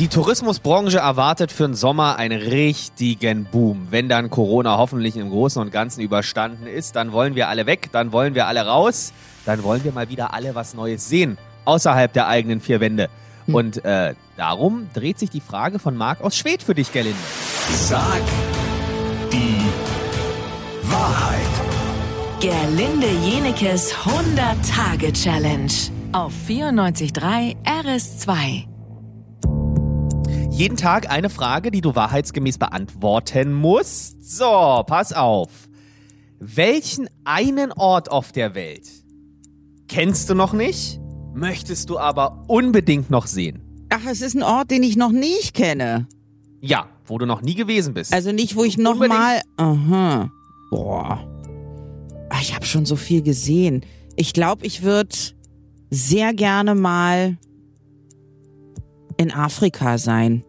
Die 0.00 0.08
Tourismusbranche 0.08 0.96
erwartet 0.96 1.52
für 1.52 1.64
den 1.64 1.74
Sommer 1.74 2.16
einen 2.16 2.40
richtigen 2.40 3.44
Boom. 3.44 3.88
Wenn 3.90 4.08
dann 4.08 4.30
Corona 4.30 4.78
hoffentlich 4.78 5.14
im 5.18 5.28
Großen 5.28 5.60
und 5.60 5.70
Ganzen 5.72 6.00
überstanden 6.00 6.66
ist, 6.66 6.96
dann 6.96 7.12
wollen 7.12 7.34
wir 7.34 7.48
alle 7.48 7.66
weg, 7.66 7.90
dann 7.92 8.10
wollen 8.10 8.34
wir 8.34 8.46
alle 8.46 8.64
raus, 8.64 9.12
dann 9.44 9.62
wollen 9.62 9.84
wir 9.84 9.92
mal 9.92 10.08
wieder 10.08 10.32
alle 10.32 10.54
was 10.54 10.72
Neues 10.72 11.06
sehen, 11.06 11.36
außerhalb 11.66 12.10
der 12.14 12.28
eigenen 12.28 12.62
vier 12.62 12.80
Wände. 12.80 13.10
Hm. 13.44 13.54
Und 13.54 13.84
äh, 13.84 14.14
darum 14.38 14.88
dreht 14.94 15.18
sich 15.18 15.28
die 15.28 15.42
Frage 15.42 15.78
von 15.78 15.94
Marc 15.98 16.22
aus 16.22 16.34
Schwedt 16.34 16.62
für 16.62 16.74
dich, 16.74 16.90
Gerlinde. 16.90 17.18
Sag 17.74 18.22
die 19.30 19.60
Wahrheit. 20.90 21.40
Gerlinde 22.40 23.08
Jenekes 23.22 23.94
100-Tage-Challenge 23.96 25.72
auf 26.12 26.32
94.3 26.48 27.54
RS2. 27.66 28.79
Jeden 30.60 30.76
Tag 30.76 31.10
eine 31.10 31.30
Frage, 31.30 31.70
die 31.70 31.80
du 31.80 31.94
wahrheitsgemäß 31.94 32.58
beantworten 32.58 33.54
musst. 33.54 34.22
So, 34.36 34.84
pass 34.86 35.14
auf. 35.14 35.48
Welchen 36.38 37.08
einen 37.24 37.72
Ort 37.72 38.10
auf 38.10 38.30
der 38.30 38.54
Welt 38.54 38.86
kennst 39.88 40.28
du 40.28 40.34
noch 40.34 40.52
nicht, 40.52 41.00
möchtest 41.32 41.88
du 41.88 41.98
aber 41.98 42.44
unbedingt 42.46 43.08
noch 43.08 43.26
sehen? 43.26 43.86
Ach, 43.88 44.02
es 44.06 44.20
ist 44.20 44.34
ein 44.34 44.42
Ort, 44.42 44.70
den 44.70 44.82
ich 44.82 44.98
noch 44.98 45.12
nicht 45.12 45.54
kenne. 45.54 46.06
Ja, 46.60 46.90
wo 47.06 47.16
du 47.16 47.24
noch 47.24 47.40
nie 47.40 47.54
gewesen 47.54 47.94
bist. 47.94 48.12
Also 48.12 48.30
nicht, 48.30 48.54
wo 48.54 48.62
ich 48.62 48.76
noch 48.76 48.92
Unbedingt. 49.00 49.18
mal. 49.18 49.40
Aha. 49.56 50.30
Boah. 50.70 51.26
Ah, 52.28 52.38
Ich 52.42 52.54
habe 52.54 52.66
schon 52.66 52.84
so 52.84 52.96
viel 52.96 53.22
gesehen. 53.22 53.80
Ich 54.14 54.34
glaube, 54.34 54.66
ich 54.66 54.82
würde 54.82 55.16
sehr 55.88 56.34
gerne 56.34 56.74
mal 56.74 57.38
in 59.16 59.32
Afrika 59.32 59.96
sein. 59.96 60.44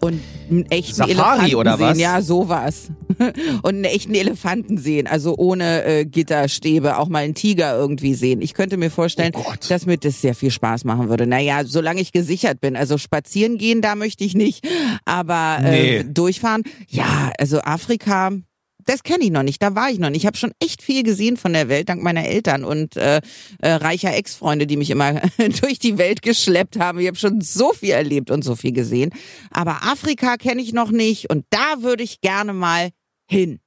Und 0.00 0.20
einen 0.48 0.64
echten 0.70 0.94
Safari 0.94 1.10
Elefanten 1.12 1.54
oder 1.56 1.76
sehen. 1.76 1.86
was? 1.88 1.98
Ja, 1.98 2.22
sowas. 2.22 2.90
Und 3.62 3.74
einen 3.74 3.84
echten 3.84 4.14
Elefanten 4.14 4.78
sehen. 4.78 5.08
Also 5.08 5.34
ohne 5.36 5.84
äh, 5.84 6.04
Gitterstäbe. 6.04 6.98
Auch 6.98 7.08
mal 7.08 7.24
einen 7.24 7.34
Tiger 7.34 7.76
irgendwie 7.76 8.14
sehen. 8.14 8.40
Ich 8.40 8.54
könnte 8.54 8.76
mir 8.76 8.90
vorstellen, 8.90 9.32
Oh 9.34 9.52
dass 9.68 9.86
mir 9.86 9.96
das 9.98 10.20
sehr 10.20 10.36
viel 10.36 10.52
Spaß 10.52 10.84
machen 10.84 11.08
würde. 11.08 11.26
Naja, 11.26 11.64
solange 11.64 12.00
ich 12.00 12.12
gesichert 12.12 12.60
bin. 12.60 12.76
Also 12.76 12.96
spazieren 12.96 13.58
gehen, 13.58 13.82
da 13.82 13.96
möchte 13.96 14.22
ich 14.22 14.34
nicht. 14.36 14.64
Aber 15.04 15.58
äh, 15.64 16.02
Nee. 16.02 16.04
durchfahren, 16.12 16.62
ja, 16.88 17.32
also 17.38 17.58
Afrika, 17.62 18.30
das 18.88 19.02
kenne 19.02 19.24
ich 19.24 19.30
noch 19.30 19.42
nicht, 19.42 19.62
da 19.62 19.74
war 19.74 19.90
ich 19.90 19.98
noch 19.98 20.08
nicht. 20.08 20.22
Ich 20.22 20.26
habe 20.26 20.36
schon 20.36 20.52
echt 20.62 20.82
viel 20.82 21.02
gesehen 21.02 21.36
von 21.36 21.52
der 21.52 21.68
Welt, 21.68 21.88
dank 21.88 22.02
meiner 22.02 22.24
Eltern 22.24 22.64
und 22.64 22.96
äh, 22.96 23.20
äh, 23.60 23.72
reicher 23.72 24.14
Ex-Freunde, 24.14 24.66
die 24.66 24.76
mich 24.76 24.90
immer 24.90 25.20
durch 25.60 25.78
die 25.78 25.98
Welt 25.98 26.22
geschleppt 26.22 26.78
haben. 26.78 26.98
Ich 26.98 27.06
habe 27.06 27.16
schon 27.16 27.40
so 27.40 27.72
viel 27.72 27.90
erlebt 27.90 28.30
und 28.30 28.42
so 28.42 28.56
viel 28.56 28.72
gesehen. 28.72 29.10
Aber 29.50 29.82
Afrika 29.82 30.36
kenne 30.36 30.62
ich 30.62 30.72
noch 30.72 30.90
nicht 30.90 31.30
und 31.30 31.44
da 31.50 31.82
würde 31.82 32.02
ich 32.02 32.20
gerne 32.22 32.54
mal 32.54 32.90
hin. 33.28 33.60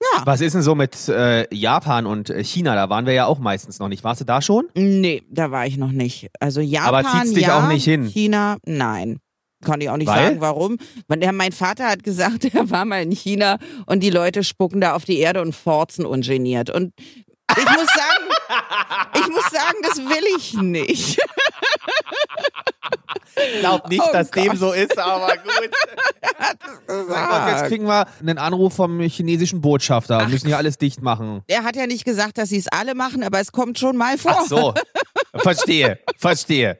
Ja. 0.00 0.22
Was 0.24 0.40
ist 0.40 0.54
denn 0.54 0.62
so 0.62 0.74
mit 0.74 1.08
äh, 1.08 1.46
Japan 1.54 2.06
und 2.06 2.30
äh, 2.30 2.42
China? 2.42 2.74
Da 2.74 2.88
waren 2.90 3.06
wir 3.06 3.12
ja 3.12 3.26
auch 3.26 3.38
meistens 3.38 3.78
noch 3.78 3.88
nicht. 3.88 4.02
Warst 4.02 4.20
du 4.20 4.24
da 4.24 4.42
schon? 4.42 4.66
Nee, 4.74 5.22
da 5.30 5.50
war 5.50 5.66
ich 5.66 5.76
noch 5.76 5.92
nicht. 5.92 6.28
Also 6.40 6.60
Japan, 6.60 6.94
Aber 6.94 7.10
zieht's 7.10 7.34
dich 7.34 7.46
ja, 7.46 7.62
auch 7.62 7.68
nicht 7.68 7.84
hin? 7.84 8.06
China, 8.06 8.56
nein. 8.64 9.18
Kann 9.62 9.80
ich 9.80 9.88
auch 9.90 9.96
nicht 9.96 10.08
Weil? 10.08 10.26
sagen, 10.28 10.40
warum. 10.40 10.78
Der, 11.08 11.32
mein 11.32 11.52
Vater 11.52 11.88
hat 11.88 12.02
gesagt, 12.02 12.44
er 12.54 12.70
war 12.70 12.84
mal 12.84 13.02
in 13.02 13.10
China 13.12 13.58
und 13.86 14.00
die 14.00 14.10
Leute 14.10 14.44
spucken 14.44 14.80
da 14.80 14.94
auf 14.94 15.04
die 15.04 15.18
Erde 15.18 15.40
und 15.40 15.54
forzen 15.54 16.04
ungeniert. 16.04 16.70
Und 16.70 16.92
ich 17.56 17.64
muss 17.64 17.86
sagen, 17.86 18.24
ich 19.14 19.28
muss 19.28 19.44
sagen, 19.50 19.78
das 19.82 19.98
will 19.98 20.24
ich 20.36 20.54
nicht. 20.54 21.18
Ich 23.34 23.60
glaube 23.60 23.88
nicht, 23.88 24.02
Oh 24.04 24.12
dass 24.12 24.30
dem 24.30 24.48
Gott. 24.48 24.58
so 24.58 24.72
ist, 24.72 24.98
aber 24.98 25.26
gut. 25.36 25.70
Mein 26.86 27.28
Gott, 27.28 27.48
jetzt 27.48 27.64
kriegen 27.68 27.86
wir 27.86 28.06
einen 28.20 28.38
Anruf 28.38 28.74
vom 28.76 29.00
chinesischen 29.00 29.60
Botschafter. 29.60 30.20
Wir 30.20 30.28
müssen 30.28 30.48
hier 30.48 30.58
alles 30.58 30.76
dicht 30.76 31.00
machen. 31.02 31.42
Er 31.46 31.64
hat 31.64 31.74
ja 31.76 31.86
nicht 31.86 32.04
gesagt, 32.04 32.36
dass 32.38 32.50
sie 32.50 32.58
es 32.58 32.68
alle 32.68 32.94
machen, 32.94 33.22
aber 33.24 33.40
es 33.40 33.50
kommt 33.52 33.78
schon 33.78 33.96
mal 33.96 34.18
vor. 34.18 34.36
Ach 34.38 34.46
so. 34.46 34.74
Verstehe, 35.34 35.98
verstehe. 36.18 36.78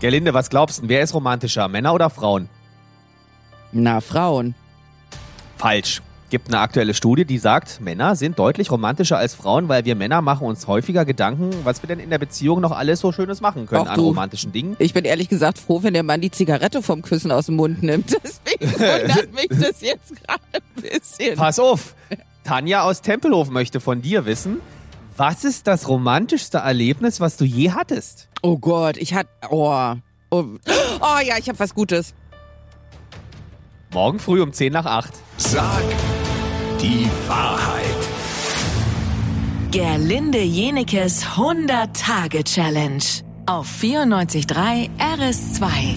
Gerlinde, 0.00 0.32
was 0.34 0.48
glaubst 0.50 0.82
du? 0.82 0.88
Wer 0.88 1.02
ist 1.02 1.14
romantischer, 1.14 1.68
Männer 1.68 1.94
oder 1.94 2.10
Frauen? 2.10 2.48
Na, 3.72 4.00
Frauen. 4.00 4.54
Falsch. 5.58 6.02
Gibt 6.30 6.46
eine 6.46 6.60
aktuelle 6.60 6.94
Studie, 6.94 7.24
die 7.24 7.38
sagt, 7.38 7.80
Männer 7.80 8.14
sind 8.14 8.38
deutlich 8.38 8.70
romantischer 8.70 9.18
als 9.18 9.34
Frauen, 9.34 9.68
weil 9.68 9.84
wir 9.84 9.96
Männer 9.96 10.22
machen 10.22 10.46
uns 10.46 10.68
häufiger 10.68 11.04
Gedanken, 11.04 11.50
was 11.64 11.82
wir 11.82 11.88
denn 11.88 11.98
in 11.98 12.08
der 12.08 12.18
Beziziehung 12.18 12.60
noch 12.60 12.70
alles 12.70 13.00
so 13.00 13.10
Schönes 13.10 13.40
machen 13.40 13.66
können 13.66 13.82
Auch 13.82 13.88
an 13.90 13.96
du. 13.96 14.06
romantischen 14.06 14.52
Dingen. 14.52 14.76
Ich 14.78 14.94
bin 14.94 15.04
ehrlich 15.04 15.28
gesagt 15.28 15.58
froh, 15.58 15.82
wenn 15.82 15.92
der 15.92 16.04
Mann 16.04 16.20
die 16.20 16.30
Zigarette 16.30 16.82
vom 16.82 17.02
Küssen 17.02 17.32
aus 17.32 17.46
dem 17.46 17.56
Mund 17.56 17.82
nimmt. 17.82 18.16
Deswegen 18.24 18.72
wundert 18.72 19.32
mich 19.34 19.48
das 19.48 19.80
jetzt 19.80 20.14
gerade 20.24 20.40
ein 20.52 20.82
bisschen. 20.82 21.36
Pass 21.36 21.58
auf! 21.58 21.96
Tanja 22.44 22.82
aus 22.84 23.02
Tempelhof 23.02 23.50
möchte 23.50 23.80
von 23.80 24.00
dir 24.00 24.24
wissen, 24.24 24.58
was 25.20 25.44
ist 25.44 25.66
das 25.66 25.86
romantischste 25.86 26.58
Erlebnis, 26.58 27.20
was 27.20 27.36
du 27.36 27.44
je 27.44 27.72
hattest? 27.72 28.30
Oh 28.40 28.56
Gott, 28.56 28.96
ich 28.96 29.12
hatte. 29.12 29.28
Oh. 29.50 29.92
Oh, 30.30 30.44
oh 30.64 31.18
ja, 31.22 31.36
ich 31.38 31.46
habe 31.46 31.58
was 31.58 31.74
Gutes. 31.74 32.14
Morgen 33.92 34.18
früh 34.18 34.40
um 34.40 34.54
10 34.54 34.72
nach 34.72 34.86
8. 34.86 35.12
Sag 35.36 35.82
die 36.80 37.06
Wahrheit. 37.26 37.84
Gerlinde 39.70 40.40
Jenekes 40.40 41.26
100-Tage-Challenge 41.26 43.04
auf 43.44 43.68
94.3 43.68 44.88
RS2. 44.98 45.96